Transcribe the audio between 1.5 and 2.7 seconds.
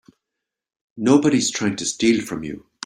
trying to steal from you.